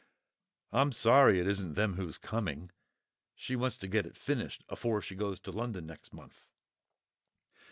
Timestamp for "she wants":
3.35-3.77